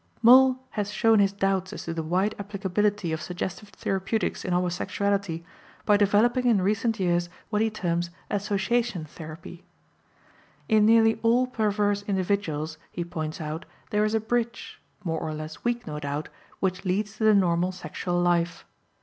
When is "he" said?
7.61-7.69, 12.91-13.03